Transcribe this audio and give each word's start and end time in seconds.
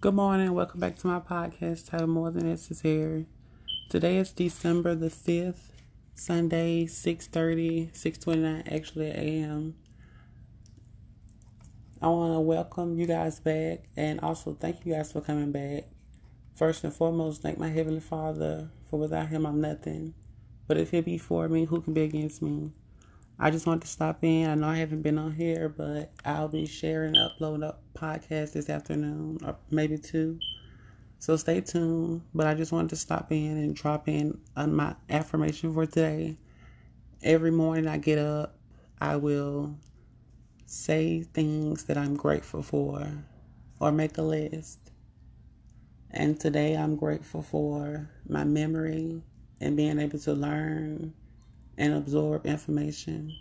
Good 0.00 0.14
morning. 0.14 0.54
Welcome 0.54 0.80
back 0.80 0.96
to 0.96 1.06
my 1.08 1.20
podcast 1.20 1.90
titled 1.90 2.08
More 2.08 2.30
Than 2.30 2.48
Necessary. 2.48 3.26
Today 3.90 4.16
is 4.16 4.32
December 4.32 4.94
the 4.94 5.10
5th, 5.10 5.72
Sunday, 6.14 6.86
6.30, 6.86 7.92
6.29 7.92 8.72
actually 8.72 9.10
a.m. 9.10 9.74
I 12.00 12.08
want 12.08 12.32
to 12.32 12.40
welcome 12.40 12.98
you 12.98 13.04
guys 13.04 13.40
back 13.40 13.90
and 13.94 14.20
also 14.20 14.54
thank 14.58 14.86
you 14.86 14.94
guys 14.94 15.12
for 15.12 15.20
coming 15.20 15.52
back. 15.52 15.84
First 16.54 16.82
and 16.82 16.94
foremost, 16.94 17.42
thank 17.42 17.58
my 17.58 17.68
Heavenly 17.68 18.00
Father, 18.00 18.70
for 18.88 18.98
without 18.98 19.28
Him 19.28 19.44
I'm 19.44 19.60
nothing. 19.60 20.14
But 20.66 20.78
if 20.78 20.92
He 20.92 21.02
be 21.02 21.18
for 21.18 21.46
me, 21.46 21.66
who 21.66 21.82
can 21.82 21.92
be 21.92 22.04
against 22.04 22.40
me? 22.40 22.72
I 23.42 23.50
just 23.50 23.66
wanted 23.66 23.80
to 23.82 23.88
stop 23.88 24.22
in. 24.22 24.50
I 24.50 24.54
know 24.54 24.68
I 24.68 24.76
haven't 24.76 25.00
been 25.00 25.16
on 25.16 25.32
here, 25.32 25.70
but 25.70 26.12
I'll 26.26 26.48
be 26.48 26.66
sharing, 26.66 27.16
uploading 27.16 27.62
a 27.62 27.74
podcast 27.98 28.52
this 28.52 28.68
afternoon, 28.68 29.38
or 29.42 29.56
maybe 29.70 29.96
two. 29.96 30.38
So 31.20 31.36
stay 31.36 31.62
tuned. 31.62 32.20
But 32.34 32.46
I 32.46 32.54
just 32.54 32.70
wanted 32.70 32.90
to 32.90 32.96
stop 32.96 33.32
in 33.32 33.56
and 33.56 33.74
drop 33.74 34.08
in 34.08 34.38
on 34.58 34.74
my 34.74 34.94
affirmation 35.08 35.72
for 35.72 35.86
today. 35.86 36.36
Every 37.22 37.50
morning 37.50 37.88
I 37.88 37.96
get 37.96 38.18
up, 38.18 38.58
I 39.00 39.16
will 39.16 39.74
say 40.66 41.22
things 41.22 41.84
that 41.84 41.96
I'm 41.96 42.16
grateful 42.16 42.62
for 42.62 43.10
or 43.80 43.90
make 43.90 44.18
a 44.18 44.22
list. 44.22 44.80
And 46.10 46.38
today 46.38 46.76
I'm 46.76 46.94
grateful 46.94 47.40
for 47.40 48.10
my 48.28 48.44
memory 48.44 49.22
and 49.62 49.78
being 49.78 49.98
able 49.98 50.18
to 50.18 50.34
learn 50.34 51.14
and 51.80 51.94
absorb 51.94 52.46
information. 52.46 53.34